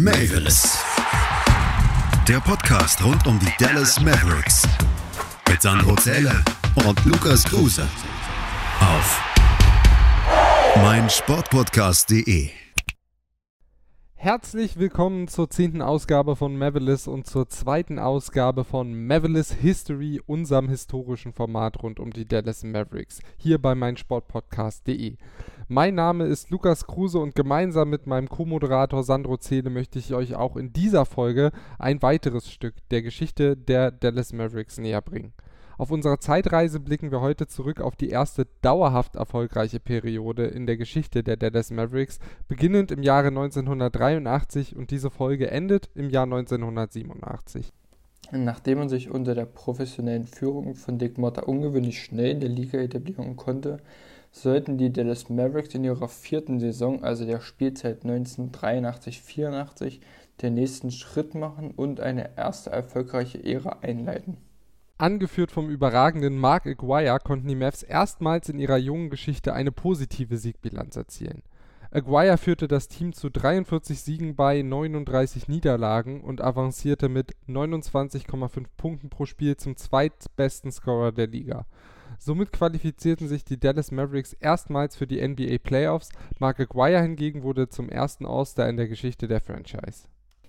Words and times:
Mavis. 0.00 0.78
Der 2.28 2.38
Podcast 2.38 3.02
rund 3.02 3.26
um 3.26 3.36
die 3.40 3.52
Dallas 3.58 4.00
Mavericks. 4.00 4.62
Mit 5.48 5.60
Sandro 5.60 5.96
Zähler 5.96 6.40
und 6.86 7.04
Lukas 7.04 7.42
Kruse. 7.42 7.84
Auf 8.78 9.20
meinsportpodcast.de. 10.76 12.50
Herzlich 14.20 14.80
willkommen 14.80 15.28
zur 15.28 15.48
zehnten 15.48 15.80
Ausgabe 15.80 16.34
von 16.34 16.58
Mavelis 16.58 17.06
und 17.06 17.28
zur 17.28 17.48
zweiten 17.48 18.00
Ausgabe 18.00 18.64
von 18.64 19.06
Mavelis 19.06 19.52
History, 19.52 20.20
unserem 20.26 20.68
historischen 20.68 21.32
Format 21.32 21.84
rund 21.84 22.00
um 22.00 22.12
die 22.12 22.24
Dallas 22.24 22.64
Mavericks, 22.64 23.20
hier 23.36 23.62
bei 23.62 23.76
meinsportpodcast.de. 23.76 25.14
Mein 25.68 25.94
Name 25.94 26.24
ist 26.24 26.50
Lukas 26.50 26.84
Kruse 26.84 27.20
und 27.20 27.36
gemeinsam 27.36 27.90
mit 27.90 28.08
meinem 28.08 28.28
Co-Moderator 28.28 29.04
Sandro 29.04 29.36
Zehle 29.36 29.70
möchte 29.70 30.00
ich 30.00 30.12
euch 30.12 30.34
auch 30.34 30.56
in 30.56 30.72
dieser 30.72 31.06
Folge 31.06 31.52
ein 31.78 32.02
weiteres 32.02 32.50
Stück 32.50 32.74
der 32.90 33.02
Geschichte 33.02 33.56
der 33.56 33.92
Dallas 33.92 34.32
Mavericks 34.32 34.78
näher 34.78 35.00
bringen. 35.00 35.32
Auf 35.78 35.92
unserer 35.92 36.18
Zeitreise 36.18 36.80
blicken 36.80 37.12
wir 37.12 37.20
heute 37.20 37.46
zurück 37.46 37.80
auf 37.80 37.94
die 37.94 38.08
erste 38.08 38.48
dauerhaft 38.62 39.14
erfolgreiche 39.14 39.78
Periode 39.78 40.44
in 40.46 40.66
der 40.66 40.76
Geschichte 40.76 41.22
der 41.22 41.36
Dallas 41.36 41.70
Mavericks, 41.70 42.18
beginnend 42.48 42.90
im 42.90 43.04
Jahre 43.04 43.28
1983 43.28 44.74
und 44.74 44.90
diese 44.90 45.08
Folge 45.08 45.52
endet 45.52 45.88
im 45.94 46.10
Jahr 46.10 46.24
1987. 46.24 47.72
Nachdem 48.32 48.78
man 48.78 48.88
sich 48.88 49.08
unter 49.08 49.36
der 49.36 49.46
professionellen 49.46 50.26
Führung 50.26 50.74
von 50.74 50.98
Dick 50.98 51.16
Motta 51.16 51.42
ungewöhnlich 51.42 52.02
schnell 52.02 52.32
in 52.32 52.40
der 52.40 52.50
Liga 52.50 52.78
etablieren 52.78 53.36
konnte, 53.36 53.78
sollten 54.32 54.78
die 54.78 54.92
Dallas 54.92 55.30
Mavericks 55.30 55.76
in 55.76 55.84
ihrer 55.84 56.08
vierten 56.08 56.58
Saison, 56.58 57.04
also 57.04 57.24
der 57.24 57.38
Spielzeit 57.38 58.02
1983-84, 58.02 60.00
den 60.42 60.54
nächsten 60.54 60.90
Schritt 60.90 61.36
machen 61.36 61.70
und 61.70 62.00
eine 62.00 62.36
erste 62.36 62.70
erfolgreiche 62.70 63.44
Ära 63.44 63.78
einleiten. 63.80 64.47
Angeführt 65.00 65.52
vom 65.52 65.70
überragenden 65.70 66.38
Mark 66.38 66.66
Aguirre 66.66 67.20
konnten 67.20 67.46
die 67.46 67.54
Mavs 67.54 67.84
erstmals 67.84 68.48
in 68.48 68.58
ihrer 68.58 68.78
jungen 68.78 69.10
Geschichte 69.10 69.52
eine 69.52 69.70
positive 69.70 70.36
Siegbilanz 70.36 70.96
erzielen. 70.96 71.44
Aguirre 71.92 72.36
führte 72.36 72.66
das 72.66 72.88
Team 72.88 73.12
zu 73.12 73.30
43 73.30 74.02
Siegen 74.02 74.34
bei 74.34 74.60
39 74.60 75.46
Niederlagen 75.46 76.20
und 76.20 76.40
avancierte 76.40 77.08
mit 77.08 77.36
29,5 77.48 78.64
Punkten 78.76 79.08
pro 79.08 79.24
Spiel 79.24 79.56
zum 79.56 79.76
zweitbesten 79.76 80.72
Scorer 80.72 81.12
der 81.12 81.28
Liga. 81.28 81.64
Somit 82.18 82.52
qualifizierten 82.52 83.28
sich 83.28 83.44
die 83.44 83.60
Dallas 83.60 83.92
Mavericks 83.92 84.32
erstmals 84.32 84.96
für 84.96 85.06
die 85.06 85.26
NBA 85.26 85.58
Playoffs, 85.62 86.08
Mark 86.40 86.58
Aguirre 86.58 87.00
hingegen 87.00 87.44
wurde 87.44 87.68
zum 87.68 87.88
ersten 87.88 88.26
All-Star 88.26 88.68
in 88.68 88.76
der 88.76 88.88
Geschichte 88.88 89.28
der 89.28 89.40
Franchise. 89.40 90.08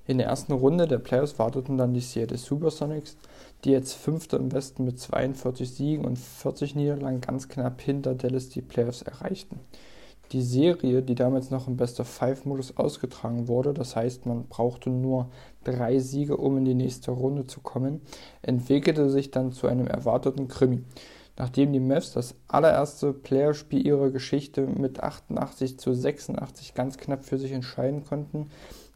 In 0.10 0.18
der 0.18 0.26
ersten 0.26 0.54
Runde 0.54 0.88
der 0.88 0.98
Playoffs 0.98 1.38
warteten 1.38 1.78
dann 1.78 1.94
die 1.94 2.00
Seattle 2.00 2.40
Supersonics, 2.40 3.16
die 3.64 3.70
jetzt 3.70 3.94
Fünfter 3.94 4.38
im 4.38 4.52
Westen 4.52 4.84
mit 4.84 5.00
42 5.00 5.70
Siegen 5.70 6.04
und 6.04 6.18
40 6.18 6.74
Niederlagen 6.74 7.22
ganz 7.22 7.48
knapp 7.48 7.80
hinter 7.80 8.16
Dallas 8.16 8.50
die 8.50 8.64
Playoffs 8.64 9.04
erreichten. 9.04 9.60
Die 10.32 10.42
Serie, 10.42 11.04
die 11.04 11.14
damals 11.14 11.52
noch 11.52 11.68
im 11.68 11.78
Best-of-Five-Modus 11.78 12.78
ausgetragen 12.78 13.48
wurde, 13.48 13.72
das 13.72 13.96
heißt, 13.96 14.26
man 14.26 14.48
brauchte 14.48 14.90
nur 14.90 15.30
drei 15.64 16.00
Siege, 16.00 16.38
um 16.38 16.58
in 16.58 16.66
die 16.66 16.74
nächste 16.74 17.12
Runde 17.12 17.46
zu 17.46 17.62
kommen, 17.62 18.02
entwickelte 18.42 19.12
sich 19.12 19.30
dann 19.30 19.52
zu 19.52 19.68
einem 19.68 19.86
erwarteten 19.86 20.48
Krimi. 20.48 20.86
Nachdem 21.38 21.72
die 21.72 21.80
Mavs 21.80 22.14
das 22.14 22.34
allererste 22.48 23.14
Playerspiel 23.14 23.86
ihrer 23.86 24.10
Geschichte 24.10 24.66
mit 24.66 25.02
88 25.02 25.78
zu 25.78 25.94
86 25.94 26.74
ganz 26.74 26.98
knapp 26.98 27.24
für 27.24 27.38
sich 27.38 27.52
entscheiden 27.52 28.04
konnten, 28.04 28.50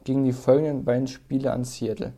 gingen 0.04 0.26
die 0.26 0.34
folgenden 0.34 0.86
beiden 0.86 1.08
Spiele 1.08 1.52
an 1.52 1.64
Seattle. 1.64 2.14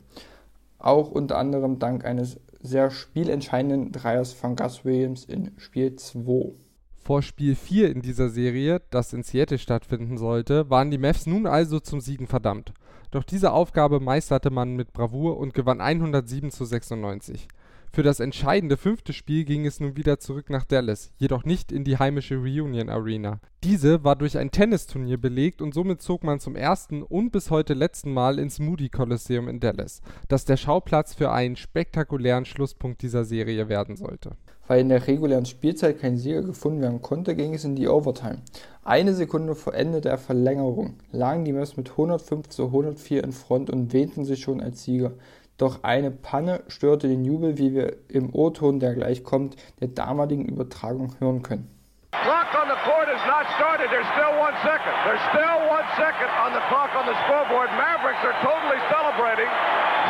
Auch 0.80 1.12
unter 1.12 1.38
anderem 1.38 1.80
dank 1.80 2.06
eines 2.06 2.40
sehr 2.62 2.92
spielentscheidenden 2.92 3.92
Dreiers 3.92 4.34
von 4.34 4.56
Gus 4.56 4.86
Williams 4.86 5.26
in 5.26 5.52
Spiel 5.58 5.96
2. 5.96 6.54
Vor 6.98 7.22
Spiel 7.22 7.56
4 7.56 7.92
in 7.92 8.02
dieser 8.02 8.30
Serie, 8.30 8.82
das 8.90 9.14
in 9.14 9.22
Seattle 9.22 9.60
stattfinden 9.60 10.18
sollte, 10.18 10.70
waren 10.72 10.90
die 10.90 10.98
Mavs 10.98 11.28
nun 11.28 11.46
also 11.46 11.80
zum 11.80 12.02
Siegen 12.02 12.26
verdammt. 12.26 12.74
Doch 13.12 13.24
diese 13.24 13.52
Aufgabe 13.52 14.00
meisterte 14.00 14.50
man 14.50 14.76
mit 14.76 14.92
Bravour 14.92 15.38
und 15.38 15.54
gewann 15.54 15.82
107 15.82 16.50
zu 16.50 16.66
96. 16.66 17.48
Für 17.96 18.04
das 18.04 18.20
entscheidende 18.20 18.76
fünfte 18.76 19.14
Spiel 19.14 19.46
ging 19.46 19.66
es 19.66 19.80
nun 19.80 19.96
wieder 19.96 20.20
zurück 20.20 20.50
nach 20.50 20.66
Dallas, 20.66 21.12
jedoch 21.16 21.46
nicht 21.46 21.72
in 21.72 21.86
die 21.86 21.98
heimische 21.98 22.36
Reunion 22.36 22.90
Arena. 22.90 23.40
Diese 23.64 24.04
war 24.04 24.18
durch 24.18 24.38
ein 24.38 24.52
Tennisturnier 24.52 25.18
belegt 25.18 25.62
und 25.62 25.74
somit 25.74 26.02
zog 26.02 26.22
man 26.26 26.42
zum 26.42 26.58
ersten 26.58 27.04
und 27.04 27.32
bis 27.32 27.52
heute 27.52 27.74
letzten 27.74 28.12
Mal 28.12 28.38
ins 28.38 28.60
Moody 28.60 28.90
Coliseum 28.90 29.48
in 29.48 29.62
Dallas, 29.62 30.02
das 30.28 30.44
der 30.44 30.58
Schauplatz 30.58 31.14
für 31.14 31.32
einen 31.32 31.56
spektakulären 31.56 32.44
Schlusspunkt 32.44 33.02
dieser 33.02 33.24
Serie 33.24 33.70
werden 33.70 33.96
sollte. 33.96 34.32
Weil 34.68 34.82
in 34.82 34.90
der 34.90 35.08
regulären 35.08 35.46
Spielzeit 35.46 36.02
kein 36.02 36.18
Sieger 36.18 36.42
gefunden 36.42 36.82
werden 36.82 37.02
konnte, 37.02 37.34
ging 37.34 37.54
es 37.54 37.64
in 37.64 37.78
die 37.78 37.88
Overtime. 37.88 38.40
Eine 38.84 39.14
Sekunde 39.14 39.56
vor 39.56 39.74
Ende 39.74 40.02
der 40.02 40.18
Verlängerung 40.18 40.96
lagen 41.12 41.46
die 41.46 41.54
Mavs 41.54 41.78
mit 41.78 41.92
105 41.92 42.50
zu 42.50 42.66
104 42.66 43.24
in 43.24 43.32
Front 43.32 43.70
und 43.70 43.94
wähnten 43.94 44.26
sich 44.26 44.42
schon 44.42 44.60
als 44.60 44.84
Sieger. 44.84 45.14
Doch 45.58 45.84
eine 45.84 46.12
Panne 46.12 46.64
störte 46.68 47.08
den 47.08 47.24
Jubel, 47.24 47.58
wie 47.58 47.74
wir 47.74 47.96
im 48.10 48.34
O-Ton, 48.36 48.80
der 48.80 48.94
gleich 48.94 49.24
kommt, 49.24 49.56
der 49.80 49.88
damaligen 49.88 50.46
Übertragung 50.46 51.16
hören 51.20 51.44
können. 51.44 51.72
Clock 52.12 52.52
on 52.56 52.68
the 52.68 52.80
court 52.84 53.08
is 53.08 53.24
not 53.28 53.48
started. 53.56 53.88
There's 53.92 54.08
still 54.16 54.36
one 54.36 54.56
second. 54.64 54.96
There's 55.08 55.24
still 55.32 55.58
one 55.68 55.88
second 55.96 56.32
on 56.44 56.52
the 56.52 56.64
clock 56.68 56.92
on 56.96 57.08
the 57.08 57.16
scoreboard. 57.24 57.72
Mavericks 57.76 58.24
are 58.24 58.36
totally 58.44 58.80
celebrating. 58.92 59.48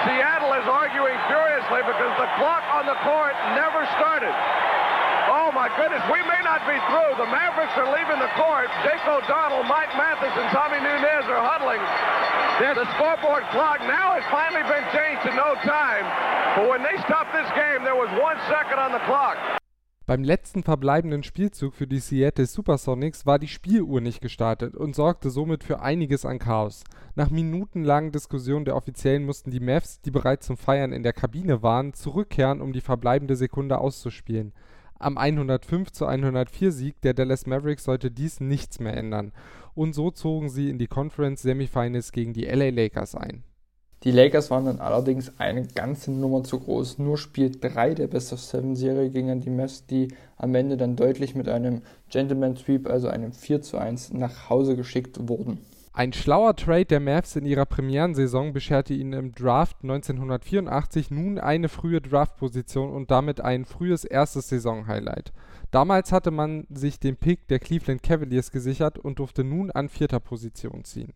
Seattle 0.06 0.54
is 0.54 0.66
arguing 0.66 1.18
furiously 1.30 1.82
because 1.86 2.14
the 2.18 2.30
clock 2.38 2.66
on 2.74 2.86
the 2.86 2.98
court 3.06 3.34
never 3.58 3.86
started. 3.98 4.34
Oh 5.32 5.52
my 5.52 5.70
goodness, 5.78 6.04
we 6.12 6.22
may 6.26 6.42
not 6.44 6.62
be 6.68 6.78
through. 6.90 7.12
The 7.18 7.30
Mavericks 7.32 7.76
are 7.78 7.90
leaving 7.92 8.20
the 8.20 8.32
court. 8.36 8.68
Jake 8.84 9.04
O'Donnell, 9.08 9.64
Mike 9.66 9.92
Mathis, 9.96 10.34
and 10.36 10.50
Tommy 10.52 10.80
Nunez 10.80 11.26
are 11.32 11.44
huddling. 11.44 11.82
The 12.60 12.88
scoreboard 12.96 13.44
clock 13.52 13.80
now 13.84 14.16
has 14.16 14.24
finally 14.32 14.64
been 14.64 14.88
changed 14.96 15.24
to 15.28 15.36
no 15.36 15.56
time. 15.68 16.08
But 16.56 16.70
when 16.70 16.84
they 16.84 16.96
stopped 17.04 17.36
this 17.36 17.48
game, 17.52 17.84
there 17.84 17.96
was 17.96 18.08
one 18.16 18.38
second 18.48 18.80
on 18.80 18.92
the 18.92 19.04
clock. 19.04 19.36
Beim 20.06 20.24
letzten 20.24 20.62
verbleibenden 20.62 21.24
Spielzug 21.24 21.74
für 21.74 21.88
die 21.88 22.00
Seattle 22.00 22.46
Supersonics 22.46 23.26
war 23.26 23.40
die 23.40 23.48
Spieluhr 23.48 24.02
nicht 24.02 24.22
gestartet 24.22 24.76
und 24.76 24.96
sorgte 24.96 25.32
somit 25.32 25.64
für 25.64 25.82
einiges 25.82 26.26
an 26.26 26.38
Chaos. 26.38 26.84
Nach 27.16 27.32
minutenlangen 27.32 28.12
Diskussionen 28.12 28.66
der 28.66 28.76
Offiziellen 28.76 29.26
mussten 29.26 29.50
die 29.50 29.60
Mavs, 29.60 30.02
die 30.02 30.12
bereits 30.12 30.46
zum 30.46 30.58
Feiern 30.58 30.94
in 30.94 31.02
der 31.02 31.14
Kabine 31.14 31.64
waren, 31.64 31.94
zurückkehren, 31.96 32.62
um 32.62 32.72
die 32.72 32.82
verbleibende 32.82 33.36
Sekunde 33.36 33.80
auszuspielen. 33.80 34.54
Am 35.06 35.20
105 35.20 35.92
zu 35.92 36.08
104 36.08 36.72
Sieg 36.72 37.00
der 37.02 37.14
Dallas 37.14 37.46
Mavericks 37.46 37.84
sollte 37.84 38.10
dies 38.10 38.40
nichts 38.40 38.80
mehr 38.80 38.98
ändern 38.98 39.34
und 39.76 39.94
so 39.94 40.10
zogen 40.10 40.50
sie 40.50 40.68
in 40.68 40.80
die 40.80 40.88
Conference 40.88 41.44
Semifinals 41.44 42.12
gegen 42.12 42.34
die 42.34 42.46
LA 42.46 42.70
Lakers 42.70 43.14
ein. 43.14 43.44
Die 44.02 44.10
Lakers 44.10 44.50
waren 44.50 44.66
dann 44.66 44.80
allerdings 44.80 45.40
eine 45.40 45.68
ganze 45.68 46.12
Nummer 46.12 46.44
zu 46.44 46.60
groß. 46.60 46.98
Nur 46.98 47.20
Spiel 47.20 47.52
3 47.52 47.94
der 47.94 48.08
Best 48.08 48.34
of 48.34 48.42
Seven 48.42 48.76
Serie 48.76 49.12
ging 49.12 49.30
an 49.30 49.42
die 49.42 49.52
Mavs, 49.52 49.86
die 49.86 50.08
am 50.38 50.56
Ende 50.56 50.76
dann 50.76 50.96
deutlich 50.96 51.36
mit 51.36 51.48
einem 51.50 51.84
Gentleman 52.10 52.58
Sweep, 52.58 52.90
also 52.90 53.08
einem 53.08 53.32
4 53.32 53.62
zu 53.62 53.78
1, 53.78 54.12
nach 54.14 54.50
Hause 54.50 54.76
geschickt 54.76 55.20
wurden. 55.30 55.60
Ein 55.98 56.12
schlauer 56.12 56.58
Trade 56.58 56.84
der 56.84 57.00
Mavs 57.00 57.38
in 57.38 57.46
ihrer 57.46 57.66
Premierensaison 57.66 58.52
bescherte 58.52 58.94
ihnen 58.94 59.14
im 59.14 59.32
Draft 59.32 59.78
1984 59.82 61.10
nun 61.10 61.40
eine 61.40 61.70
frühe 61.70 62.02
Draftposition 62.02 62.90
und 62.90 63.12
damit 63.12 63.40
ein 63.40 63.64
frühes 63.64 64.04
erstes 64.04 64.50
Saisonhighlight. 64.50 65.32
Damals 65.72 66.12
hatte 66.12 66.32
man 66.32 66.68
sich 66.70 67.00
den 67.00 67.16
Pick 67.16 67.48
der 67.48 67.60
Cleveland 67.60 68.04
Cavaliers 68.04 68.52
gesichert 68.52 69.00
und 69.00 69.20
durfte 69.20 69.46
nun 69.46 69.72
an 69.72 69.88
vierter 69.88 70.20
Position 70.20 70.84
ziehen. 70.84 71.14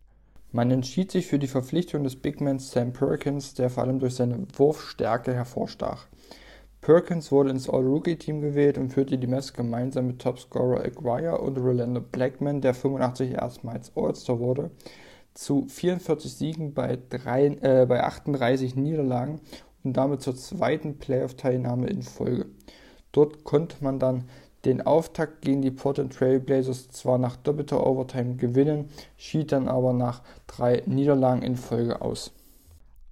Man 0.50 0.70
entschied 0.70 1.10
sich 1.10 1.26
für 1.26 1.38
die 1.38 1.46
Verpflichtung 1.46 2.02
des 2.02 2.16
Bigmans 2.16 2.70
Sam 2.70 2.94
Perkins, 2.94 3.52
der 3.52 3.68
vor 3.68 3.82
allem 3.82 3.98
durch 3.98 4.14
seine 4.14 4.46
Wurfstärke 4.56 5.34
hervorstach. 5.34 6.06
Perkins 6.80 7.30
wurde 7.30 7.50
ins 7.50 7.68
All-Rookie-Team 7.68 8.40
gewählt 8.40 8.78
und 8.78 8.90
führte 8.90 9.18
die 9.18 9.26
Mavs 9.26 9.52
gemeinsam 9.52 10.06
mit 10.06 10.18
Topscorer 10.20 10.82
Aguirre 10.82 11.38
und 11.38 11.58
Rolando 11.58 12.00
Blackman, 12.00 12.62
der 12.62 12.72
85 12.72 13.32
erstmals 13.32 13.92
All-Star 13.94 14.40
wurde, 14.40 14.70
zu 15.34 15.66
44 15.68 16.32
Siegen 16.32 16.72
bei, 16.72 16.98
drei, 17.10 17.48
äh, 17.60 17.84
bei 17.86 18.02
38 18.02 18.76
Niederlagen 18.76 19.40
und 19.84 19.96
damit 19.96 20.22
zur 20.22 20.34
zweiten 20.36 20.98
Playoff-Teilnahme 20.98 21.86
in 21.86 22.02
Folge. 22.02 22.46
Dort 23.12 23.44
konnte 23.44 23.76
man 23.80 23.98
dann 23.98 24.24
den 24.64 24.80
Auftakt 24.82 25.42
gegen 25.42 25.62
die 25.62 25.70
Portland 25.70 26.14
Trail 26.14 26.40
Blazers 26.40 26.88
zwar 26.88 27.18
nach 27.18 27.36
doppelter 27.36 27.86
Overtime 27.86 28.36
gewinnen, 28.36 28.88
schied 29.16 29.52
dann 29.52 29.68
aber 29.68 29.92
nach 29.92 30.22
drei 30.46 30.82
Niederlagen 30.86 31.42
in 31.42 31.56
Folge 31.56 32.00
aus. 32.00 32.32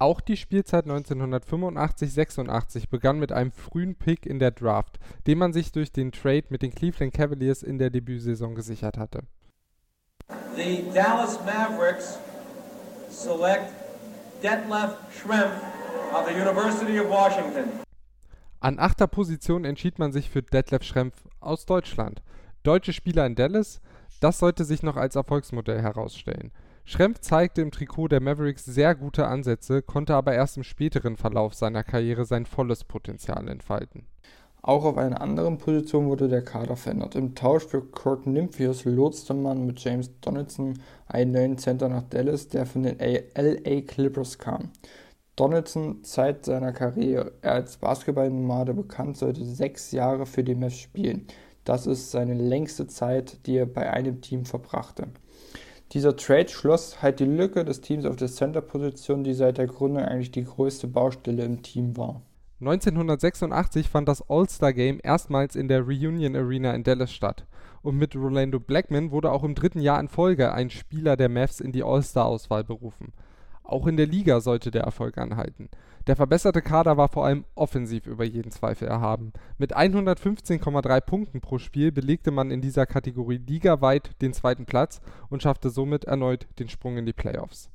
Auch 0.01 0.21
die 0.21 0.37
Spielzeit 0.37 0.87
1985-86 0.87 2.89
begann 2.89 3.19
mit 3.19 3.33
einem 3.33 3.51
frühen 3.51 3.97
Pick 3.97 4.27
in 4.27 4.39
der 4.39 4.53
Draft, 4.53 5.01
den 5.27 5.39
man 5.39 5.53
sich 5.53 5.73
durch 5.73 5.91
den 5.91 6.13
Trade 6.13 6.45
mit 6.51 6.63
den 6.63 6.73
Cleveland 6.73 7.13
Cavaliers 7.13 7.65
in 7.65 7.79
der 7.79 7.91
Debütsaison 7.91 8.55
gesichert 8.55 8.97
hatte. 8.97 9.25
The 10.55 10.85
Dallas 10.95 11.41
Mavericks 11.45 12.21
select 13.11 13.73
Detlef 14.41 14.95
Schrempf 15.11 15.61
of 16.13 16.29
the 16.29 16.35
University 16.35 17.01
of 17.01 17.09
Washington. 17.09 17.65
An 18.61 18.79
achter 18.79 19.09
Position 19.09 19.65
entschied 19.65 19.99
man 19.99 20.13
sich 20.13 20.31
für 20.31 20.43
Detlef 20.43 20.85
Schrempf 20.85 21.27
aus 21.41 21.67
Deutschland. 21.67 22.23
Deutsche 22.63 22.93
Spieler 22.93 23.27
in 23.27 23.35
Dallas, 23.35 23.81
das 24.21 24.39
sollte 24.39 24.65
sich 24.65 24.85
noch 24.85 24.97
als 24.97 25.17
Erfolgsmodell 25.17 25.83
herausstellen. 25.83 26.53
Schrempf 26.91 27.21
zeigte 27.21 27.61
im 27.61 27.71
Trikot 27.71 28.09
der 28.09 28.23
Mavericks 28.23 28.65
sehr 28.65 28.95
gute 28.95 29.27
Ansätze, 29.27 29.83
konnte 29.83 30.15
aber 30.15 30.33
erst 30.33 30.57
im 30.57 30.63
späteren 30.63 31.19
Verlauf 31.19 31.53
seiner 31.53 31.85
Karriere 31.85 32.25
sein 32.25 32.47
volles 32.47 32.85
Potenzial 32.85 33.47
entfalten. 33.49 34.07
Auch 34.63 34.87
auf 34.87 34.97
einer 34.97 35.21
anderen 35.21 35.59
Position 35.59 36.07
wurde 36.07 36.29
der 36.29 36.41
Kader 36.41 36.77
verändert. 36.77 37.15
Im 37.15 37.35
Tausch 37.35 37.67
für 37.67 37.83
Kurt 37.83 38.27
Nymphius 38.27 38.87
lotste 38.87 39.35
man 39.35 39.67
mit 39.67 39.81
James 39.81 40.19
Donaldson 40.23 40.79
einen 41.07 41.33
neuen 41.33 41.59
Center 41.59 41.91
nach 41.91 42.05
Dallas, 42.05 42.49
der 42.49 42.65
von 42.65 42.85
den 42.85 42.97
LA 42.99 43.83
Clippers 43.83 44.39
kam. 44.39 44.71
Donaldson, 45.37 46.03
Zeit 46.05 46.47
seiner 46.47 46.73
Karriere 46.73 47.33
als 47.43 47.77
Basketballnomade 47.77 48.73
bekannt, 48.73 49.19
sollte 49.19 49.45
sechs 49.45 49.93
Jahre 49.93 50.25
für 50.25 50.43
die 50.43 50.55
Mavs 50.55 50.79
spielen. 50.79 51.27
Das 51.65 51.87
ist 51.87 52.13
seine 52.13 52.33
längste 52.33 52.87
Zeit, 52.87 53.45
die 53.45 53.59
er 53.59 53.67
bei 53.67 53.93
einem 53.93 54.23
Team 54.23 54.47
verbrachte. 54.47 55.09
Dieser 55.93 56.17
Trade 56.17 56.49
schloss 56.49 57.01
halt 57.01 57.19
die 57.19 57.25
Lücke 57.25 57.65
des 57.65 57.81
Teams 57.81 58.05
auf 58.05 58.17
der 58.17 58.29
Center-Position, 58.29 59.25
die 59.25 59.33
seit 59.33 59.57
der 59.57 59.67
Gründung 59.67 60.05
eigentlich 60.05 60.31
die 60.31 60.45
größte 60.45 60.87
Baustelle 60.87 61.45
im 61.45 61.63
Team 61.63 61.97
war. 61.97 62.21
1986 62.61 63.89
fand 63.89 64.09
das 64.09 64.29
All-Star-Game 64.29 65.01
erstmals 65.03 65.57
in 65.57 65.69
der 65.69 65.87
Reunion 65.87 66.37
Arena 66.37 66.75
in 66.75 66.83
Dallas 66.83 67.13
statt. 67.13 67.47
Und 67.83 67.97
mit 67.97 68.17
Rolando 68.17 68.59
Blackman 68.61 69.13
wurde 69.13 69.31
auch 69.31 69.45
im 69.45 69.55
dritten 69.55 69.81
Jahr 69.81 70.01
in 70.01 70.09
Folge 70.09 70.53
ein 70.53 70.69
Spieler 70.69 71.17
der 71.17 71.29
Mavs 71.29 71.61
in 71.61 71.73
die 71.73 71.85
All-Star-Auswahl 71.85 72.65
berufen. 72.65 73.13
Auch 73.63 73.87
in 73.87 73.97
der 73.97 74.07
Liga 74.07 74.41
sollte 74.41 74.71
der 74.71 74.83
Erfolg 74.83 75.19
anhalten. 75.19 75.69
Der 76.09 76.17
verbesserte 76.17 76.63
Kader 76.63 76.97
war 76.97 77.09
vor 77.09 77.27
allem 77.27 77.45
offensiv 77.55 78.07
über 78.07 78.25
jeden 78.25 78.51
Zweifel 78.51 78.89
erhaben. 78.89 79.35
Mit 79.59 79.77
115,3 79.77 81.03
Punkten 81.03 81.43
pro 81.43 81.59
Spiel 81.59 81.93
belegte 81.93 82.31
man 82.31 82.51
in 82.51 82.63
dieser 82.63 82.87
Kategorie 82.87 83.37
ligaweit 83.37 84.13
den 84.23 84.33
zweiten 84.33 84.65
Platz 84.65 85.03
und 85.29 85.43
schaffte 85.43 85.69
somit 85.69 86.07
erneut 86.07 86.47
den 86.59 86.71
Sprung 86.71 86.97
in 86.97 87.05
die 87.05 87.13
Playoffs. 87.13 87.69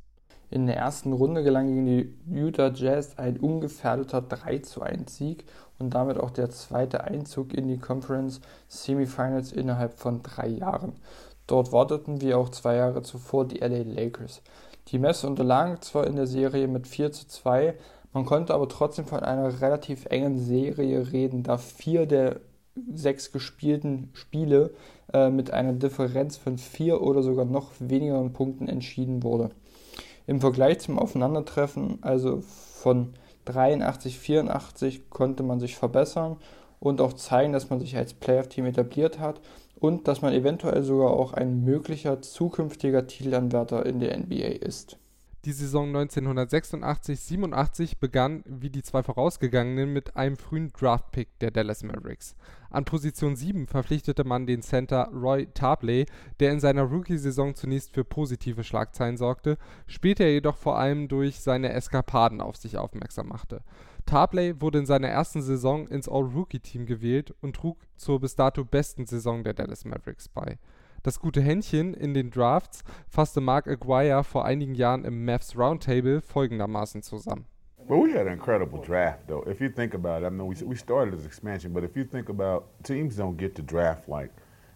In 0.49 0.65
der 0.65 0.77
ersten 0.77 1.13
Runde 1.13 1.43
gelang 1.43 1.67
gegen 1.67 1.85
die 1.85 2.15
Utah 2.27 2.71
Jazz 2.73 3.19
ein 3.19 3.37
ungefährdeter 3.37 4.21
3:1 4.21 5.11
Sieg 5.11 5.45
und 5.77 5.93
damit 5.93 6.17
auch 6.17 6.31
der 6.31 6.49
zweite 6.49 7.03
Einzug 7.03 7.53
in 7.53 7.67
die 7.67 7.77
Conference 7.77 8.41
Semifinals 8.67 9.51
innerhalb 9.51 9.93
von 9.93 10.23
drei 10.23 10.47
Jahren. 10.47 10.93
Dort 11.45 11.71
warteten 11.71 12.19
wie 12.21 12.33
auch 12.33 12.49
zwei 12.49 12.77
Jahre 12.77 13.03
zuvor 13.03 13.47
die 13.47 13.59
LA 13.59 13.83
Lakers. 13.83 14.41
Die 14.87 14.97
Mavs 14.97 15.23
unterlagen 15.23 15.81
zwar 15.81 16.07
in 16.07 16.15
der 16.15 16.27
Serie 16.27 16.67
mit 16.67 16.87
4:2, 16.87 17.75
man 18.13 18.25
konnte 18.25 18.53
aber 18.53 18.69
trotzdem 18.69 19.05
von 19.05 19.19
einer 19.19 19.61
relativ 19.61 20.05
engen 20.05 20.37
Serie 20.37 21.11
reden, 21.11 21.43
da 21.43 21.57
vier 21.57 22.05
der 22.05 22.41
sechs 22.93 23.31
gespielten 23.31 24.09
Spiele 24.13 24.73
äh, 25.13 25.29
mit 25.29 25.51
einer 25.51 25.73
Differenz 25.73 26.37
von 26.37 26.57
vier 26.57 27.01
oder 27.01 27.21
sogar 27.21 27.45
noch 27.45 27.71
wenigeren 27.79 28.33
Punkten 28.33 28.67
entschieden 28.67 29.23
wurde. 29.23 29.49
Im 30.25 30.39
Vergleich 30.41 30.79
zum 30.79 30.97
Aufeinandertreffen, 30.97 31.99
also 32.01 32.41
von 32.41 33.13
83, 33.45 34.17
84, 34.17 35.09
konnte 35.09 35.43
man 35.43 35.59
sich 35.59 35.75
verbessern 35.75 36.37
und 36.79 37.01
auch 37.01 37.13
zeigen, 37.13 37.53
dass 37.53 37.69
man 37.69 37.79
sich 37.79 37.97
als 37.97 38.13
Playoff-Team 38.13 38.65
etabliert 38.65 39.19
hat 39.19 39.41
und 39.79 40.07
dass 40.07 40.21
man 40.21 40.33
eventuell 40.33 40.83
sogar 40.83 41.11
auch 41.11 41.33
ein 41.33 41.63
möglicher 41.63 42.21
zukünftiger 42.21 43.05
Titelanwärter 43.05 43.85
in 43.85 43.99
der 43.99 44.17
NBA 44.17 44.65
ist. 44.65 44.97
Die 45.45 45.51
Saison 45.51 45.93
1986/87 45.93 47.99
begann 47.99 48.45
wie 48.45 48.69
die 48.69 48.81
zwei 48.81 49.03
vorausgegangenen 49.03 49.91
mit 49.91 50.15
einem 50.15 50.37
frühen 50.37 50.71
Draftpick 50.71 51.37
der 51.39 51.51
Dallas 51.51 51.83
Mavericks. 51.83 52.37
An 52.69 52.85
Position 52.85 53.35
7 53.35 53.67
verpflichtete 53.67 54.23
man 54.23 54.45
den 54.45 54.61
Center 54.61 55.09
Roy 55.13 55.47
Tarpley, 55.53 56.05
der 56.39 56.53
in 56.53 56.61
seiner 56.61 56.83
Rookie-Saison 56.83 57.55
zunächst 57.55 57.93
für 57.93 58.05
positive 58.05 58.63
Schlagzeilen 58.63 59.17
sorgte, 59.17 59.57
später 59.85 60.25
jedoch 60.25 60.55
vor 60.55 60.77
allem 60.77 61.09
durch 61.09 61.41
seine 61.41 61.73
Eskapaden 61.73 62.39
auf 62.39 62.55
sich 62.55 62.77
aufmerksam 62.77 63.27
machte. 63.27 63.63
Tarpley 64.05 64.61
wurde 64.61 64.79
in 64.79 64.85
seiner 64.85 65.09
ersten 65.09 65.41
Saison 65.41 65.89
ins 65.89 66.07
All-Rookie-Team 66.07 66.85
gewählt 66.85 67.35
und 67.41 67.57
trug 67.57 67.79
zur 67.97 68.21
bis 68.21 68.37
dato 68.37 68.63
besten 68.63 69.07
Saison 69.07 69.43
der 69.43 69.53
Dallas 69.53 69.83
Mavericks 69.83 70.29
bei 70.29 70.57
das 71.03 71.19
gute 71.19 71.41
Händchen 71.41 71.93
in 71.93 72.13
den 72.13 72.31
Drafts 72.31 72.83
fasste 73.09 73.41
Mark 73.41 73.67
Aguirre 73.67 74.23
vor 74.23 74.45
einigen 74.45 74.73
Jahren 74.73 75.03
im 75.05 75.25
Mavs 75.25 75.57
Roundtable 75.57 76.21
folgendermaßen 76.21 77.03
zusammen. 77.03 77.45
Well, 77.85 78.01
we 78.01 78.13
had 78.13 78.27
an 78.27 78.33
incredible 78.33 78.79
draft, 78.81 79.27
though. 79.27 79.43
If 79.45 79.59
you 79.59 79.67
think 79.67 79.93
about 79.93 80.23
it, 80.23 80.25
I 80.25 80.29
mean, 80.29 80.47
we, 80.47 80.55
we 80.65 80.75
started 80.75 81.13
as 81.13 81.25
expansion, 81.25 81.73
but 81.73 81.83
if 81.83 81.97
you 81.97 82.05
think 82.05 82.29
about 82.29 82.63
teams 82.83 83.17
don't 83.17 83.37
get 83.37 83.55
to 83.55 83.61
draft 83.61 84.07
like 84.07 84.31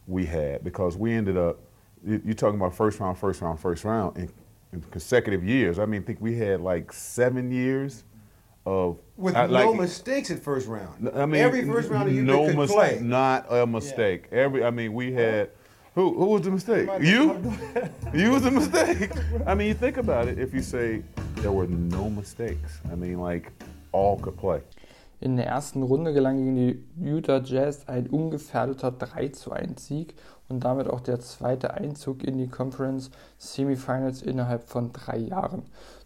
we 0.07 0.25
had 0.25 0.61
because 0.65 0.97
we 0.97 1.13
ended 1.13 1.37
up, 1.37 1.57
you're 2.05 2.33
talking 2.33 2.59
about 2.59 2.75
first 2.75 2.99
round, 2.99 3.17
first 3.17 3.41
round, 3.41 3.61
first 3.61 3.85
round 3.85 4.17
in, 4.17 4.29
in 4.73 4.81
consecutive 4.91 5.41
years. 5.41 5.79
I 5.79 5.85
mean, 5.85 6.01
I 6.01 6.05
think 6.05 6.19
we 6.19 6.37
had 6.37 6.59
like 6.59 6.91
seven 6.91 7.49
years 7.49 8.03
of 8.65 8.99
with 9.15 9.37
uh, 9.37 9.43
I, 9.43 9.47
no 9.47 9.71
like, 9.71 9.79
mistakes 9.79 10.29
at 10.29 10.39
first 10.43 10.67
round. 10.67 11.09
I 11.15 11.25
mean, 11.25 11.41
every 11.41 11.65
first 11.65 11.89
round 11.89 12.13
you 12.13 12.23
no 12.23 12.47
could 12.47 12.57
mis- 12.57 12.71
play. 12.73 12.99
Not 13.01 13.45
a 13.49 13.65
mistake. 13.65 14.27
Yeah. 14.29 14.39
Every, 14.39 14.65
I 14.65 14.71
mean, 14.71 14.91
we 14.93 15.13
had. 15.13 15.51
Who, 15.97 16.13
who 16.13 16.27
was 16.27 16.43
the 16.43 16.51
mistake? 16.51 16.87
You? 17.01 17.41
you 18.13 18.29
was 18.29 18.43
the 18.43 18.51
mistake. 18.51 19.09
I 19.47 19.55
mean, 19.55 19.69
you 19.69 19.73
think 19.73 19.97
about 19.97 20.27
it. 20.27 20.37
If 20.37 20.53
you 20.53 20.61
say 20.61 21.01
there 21.37 21.51
were 21.51 21.65
no 21.65 22.07
mistakes, 22.07 22.81
I 22.91 22.95
mean, 22.95 23.19
like 23.19 23.51
all 23.91 24.19
could 24.19 24.37
play. 24.37 24.61
In 25.21 25.37
der 25.37 25.47
ersten 25.47 25.81
Runde 25.81 26.13
gelang 26.13 26.37
gegen 26.37 26.55
die 26.55 26.83
Utah 27.03 27.41
Jazz 27.43 27.87
ein 27.87 28.05
ungefährdeter 28.05 28.91
3 28.91 29.29
zu 29.29 29.51
1 29.51 29.87
Sieg 29.87 30.13
und 30.47 30.63
damit 30.63 30.87
auch 30.87 30.99
der 30.99 31.19
zweite 31.19 31.73
Einzug 31.73 32.23
in 32.23 32.37
die 32.37 32.47
Conference 32.47 33.09
Semifinals 33.39 34.21
innerhalb 34.21 34.69
von 34.69 34.93
drei 34.93 35.17
Jahren. 35.17 35.63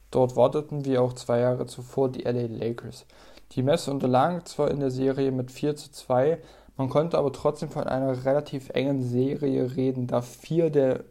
Dort 0.10 0.38
warteten 0.38 0.86
wie 0.86 0.98
auch 0.98 1.12
zwei 1.12 1.40
Jahre 1.40 1.66
zuvor 1.66 2.10
die 2.10 2.22
LA 2.22 2.48
Lakers. 2.48 3.06
Die 3.52 3.64
Mess 3.64 3.90
unterlagen 3.90 4.46
zwar 4.46 4.72
in 4.72 4.80
der 4.80 4.92
Serie 4.92 5.34
mit 5.34 5.52
4 5.52 5.76
zu 5.76 5.92
2, 5.92 6.38
man 6.82 6.90
konnte 6.90 7.20
aber 7.20 7.32
trotzdem 7.32 7.70
von 7.70 7.84
einer 7.84 8.26
relativ 8.26 8.72
engen 8.72 9.04
Serie 9.04 9.76
reden, 9.76 10.08
da 10.08 10.24
vier 10.24 10.72
der 10.72 11.04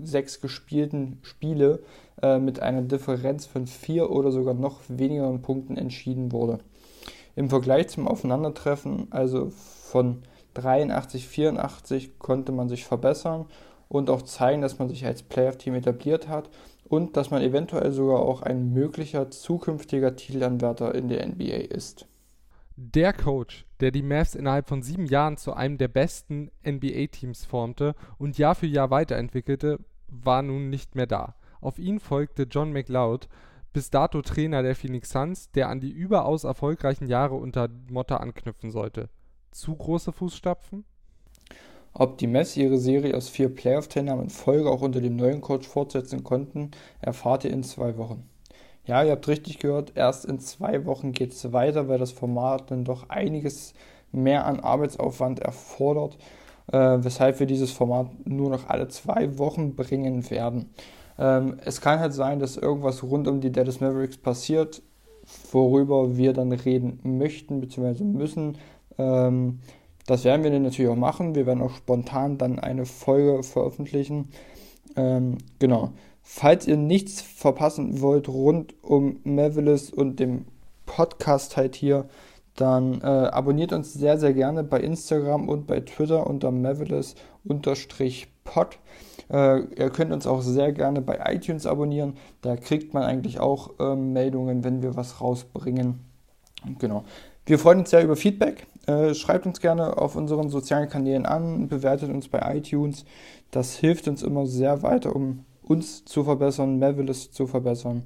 sechs 0.00 0.40
gespielten 0.40 1.18
Spiele 1.22 1.82
äh, 2.22 2.38
mit 2.38 2.60
einer 2.60 2.82
Differenz 2.82 3.44
von 3.44 3.66
vier 3.66 4.12
oder 4.12 4.30
sogar 4.30 4.54
noch 4.54 4.82
wenigeren 4.86 5.42
Punkten 5.42 5.76
entschieden 5.76 6.30
wurde. 6.30 6.60
Im 7.34 7.50
Vergleich 7.50 7.88
zum 7.88 8.06
Aufeinandertreffen, 8.06 9.08
also 9.10 9.50
von 9.50 10.22
83, 10.54 11.26
84, 11.26 12.20
konnte 12.20 12.52
man 12.52 12.68
sich 12.68 12.84
verbessern 12.84 13.46
und 13.88 14.10
auch 14.10 14.22
zeigen, 14.22 14.62
dass 14.62 14.78
man 14.78 14.88
sich 14.88 15.04
als 15.06 15.24
Playoff-Team 15.24 15.74
etabliert 15.74 16.28
hat 16.28 16.50
und 16.84 17.16
dass 17.16 17.32
man 17.32 17.42
eventuell 17.42 17.90
sogar 17.90 18.20
auch 18.20 18.42
ein 18.42 18.72
möglicher 18.72 19.28
zukünftiger 19.32 20.14
Titelanwärter 20.14 20.94
in 20.94 21.08
der 21.08 21.26
NBA 21.26 21.74
ist. 21.74 22.06
Der 22.76 23.12
Coach, 23.12 23.65
der 23.80 23.90
die 23.90 24.02
Mavs 24.02 24.34
innerhalb 24.34 24.68
von 24.68 24.82
sieben 24.82 25.06
Jahren 25.06 25.36
zu 25.36 25.52
einem 25.52 25.78
der 25.78 25.88
besten 25.88 26.50
NBA-Teams 26.66 27.44
formte 27.44 27.94
und 28.18 28.38
Jahr 28.38 28.54
für 28.54 28.66
Jahr 28.66 28.90
weiterentwickelte, 28.90 29.78
war 30.08 30.42
nun 30.42 30.70
nicht 30.70 30.94
mehr 30.94 31.06
da. 31.06 31.34
Auf 31.60 31.78
ihn 31.78 32.00
folgte 32.00 32.44
John 32.44 32.72
McLeod, 32.72 33.28
bis 33.72 33.90
dato 33.90 34.22
Trainer 34.22 34.62
der 34.62 34.74
Phoenix 34.74 35.10
Suns, 35.10 35.50
der 35.50 35.68
an 35.68 35.80
die 35.80 35.90
überaus 35.90 36.44
erfolgreichen 36.44 37.08
Jahre 37.08 37.34
unter 37.34 37.68
Motta 37.90 38.16
anknüpfen 38.16 38.70
sollte. 38.70 39.10
Zu 39.50 39.74
große 39.74 40.12
Fußstapfen? 40.12 40.84
Ob 41.92 42.18
die 42.18 42.26
Mavs 42.26 42.56
ihre 42.56 42.78
Serie 42.78 43.16
aus 43.16 43.28
vier 43.28 43.48
Playoff-Teilnahmen 43.48 44.24
in 44.24 44.30
Folge 44.30 44.70
auch 44.70 44.82
unter 44.82 45.00
dem 45.00 45.16
neuen 45.16 45.40
Coach 45.40 45.66
fortsetzen 45.66 46.24
konnten, 46.24 46.70
erfahrt 47.00 47.44
ihr 47.44 47.52
in 47.52 47.62
zwei 47.62 47.96
Wochen. 47.96 48.28
Ja, 48.86 49.02
ihr 49.02 49.12
habt 49.12 49.26
richtig 49.26 49.58
gehört, 49.58 49.92
erst 49.96 50.24
in 50.24 50.38
zwei 50.38 50.86
Wochen 50.86 51.10
geht 51.12 51.32
es 51.32 51.52
weiter, 51.52 51.88
weil 51.88 51.98
das 51.98 52.12
Format 52.12 52.70
dann 52.70 52.84
doch 52.84 53.08
einiges 53.08 53.74
mehr 54.12 54.46
an 54.46 54.60
Arbeitsaufwand 54.60 55.40
erfordert, 55.40 56.16
äh, 56.72 56.78
weshalb 56.78 57.40
wir 57.40 57.46
dieses 57.46 57.72
Format 57.72 58.10
nur 58.24 58.48
noch 58.48 58.68
alle 58.68 58.86
zwei 58.86 59.38
Wochen 59.38 59.74
bringen 59.74 60.30
werden. 60.30 60.70
Ähm, 61.18 61.56
es 61.64 61.80
kann 61.80 61.98
halt 61.98 62.14
sein, 62.14 62.38
dass 62.38 62.56
irgendwas 62.56 63.02
rund 63.02 63.26
um 63.26 63.40
die 63.40 63.50
Dallas 63.50 63.80
Mavericks 63.80 64.18
passiert, 64.18 64.82
worüber 65.50 66.16
wir 66.16 66.32
dann 66.32 66.52
reden 66.52 67.00
möchten 67.18 67.60
bzw. 67.60 68.04
müssen. 68.04 68.58
Ähm, 68.98 69.58
das 70.06 70.22
werden 70.22 70.44
wir 70.44 70.52
dann 70.52 70.62
natürlich 70.62 70.90
auch 70.90 70.96
machen. 70.96 71.34
Wir 71.34 71.46
werden 71.46 71.62
auch 71.62 71.74
spontan 71.74 72.38
dann 72.38 72.60
eine 72.60 72.86
Folge 72.86 73.42
veröffentlichen. 73.42 74.28
Ähm, 74.94 75.38
genau. 75.58 75.90
Falls 76.28 76.66
ihr 76.66 76.76
nichts 76.76 77.22
verpassen 77.22 78.00
wollt 78.00 78.28
rund 78.28 78.74
um 78.82 79.20
Mavelis 79.22 79.90
und 79.90 80.18
dem 80.18 80.46
Podcast 80.84 81.56
halt 81.56 81.76
hier, 81.76 82.06
dann 82.56 83.00
äh, 83.00 83.04
abonniert 83.04 83.72
uns 83.72 83.94
sehr, 83.94 84.18
sehr 84.18 84.34
gerne 84.34 84.64
bei 84.64 84.80
Instagram 84.80 85.48
und 85.48 85.68
bei 85.68 85.78
Twitter 85.80 86.26
unter 86.26 86.50
Mavelis-pod. 86.50 87.14
Äh, 89.30 89.60
ihr 89.60 89.90
könnt 89.90 90.12
uns 90.12 90.26
auch 90.26 90.42
sehr 90.42 90.72
gerne 90.72 91.00
bei 91.00 91.20
iTunes 91.32 91.64
abonnieren. 91.64 92.14
Da 92.42 92.56
kriegt 92.56 92.92
man 92.92 93.04
eigentlich 93.04 93.38
auch 93.38 93.70
ähm, 93.78 94.12
Meldungen, 94.12 94.64
wenn 94.64 94.82
wir 94.82 94.96
was 94.96 95.20
rausbringen. 95.20 96.00
Genau. 96.80 97.04
Wir 97.46 97.60
freuen 97.60 97.78
uns 97.78 97.90
sehr 97.90 98.02
über 98.02 98.16
Feedback. 98.16 98.66
Äh, 98.88 99.14
schreibt 99.14 99.46
uns 99.46 99.60
gerne 99.60 99.96
auf 99.96 100.16
unseren 100.16 100.50
sozialen 100.50 100.88
Kanälen 100.88 101.24
an, 101.24 101.68
bewertet 101.68 102.10
uns 102.10 102.26
bei 102.26 102.56
iTunes. 102.56 103.04
Das 103.52 103.76
hilft 103.76 104.08
uns 104.08 104.24
immer 104.24 104.44
sehr 104.46 104.82
weiter, 104.82 105.14
um 105.14 105.44
uns 105.66 106.04
zu 106.04 106.24
verbessern, 106.24 106.78
Mavilis 106.78 107.30
zu 107.30 107.46
verbessern. 107.46 108.04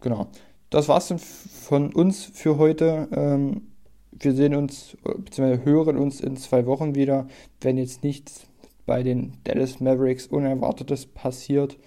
Genau. 0.00 0.28
Das 0.70 0.88
war's 0.88 1.08
dann 1.08 1.18
von 1.18 1.92
uns 1.92 2.24
für 2.24 2.56
heute. 2.58 3.08
Ähm, 3.12 3.68
wir 4.12 4.34
sehen 4.34 4.54
uns 4.54 4.96
bzw. 5.04 5.64
hören 5.64 5.96
uns 5.98 6.20
in 6.20 6.36
zwei 6.36 6.66
Wochen 6.66 6.94
wieder, 6.94 7.26
wenn 7.60 7.76
jetzt 7.76 8.02
nichts 8.02 8.46
bei 8.86 9.02
den 9.02 9.34
Dallas 9.44 9.80
Mavericks 9.80 10.26
Unerwartetes 10.26 11.06
passiert. 11.06 11.78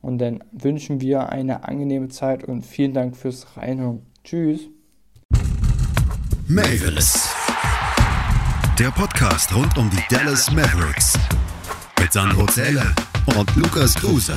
Und 0.00 0.18
dann 0.18 0.44
wünschen 0.52 1.00
wir 1.00 1.30
eine 1.30 1.66
angenehme 1.66 2.08
Zeit 2.08 2.44
und 2.44 2.66
vielen 2.66 2.92
Dank 2.92 3.16
fürs 3.16 3.56
Reinhören. 3.56 4.02
Tschüss. 4.22 4.68
Mavis. 6.46 7.30
Der 8.78 8.90
Podcast 8.90 9.54
rund 9.54 9.78
um 9.78 9.88
die 9.88 10.14
Dallas 10.14 10.50
Mavericks. 10.50 11.18
Mit 11.98 12.12
Sandro 12.12 12.44
Zähler 12.46 12.94
und 13.38 13.54
Lukas 13.56 13.94
Kruse. 13.94 14.36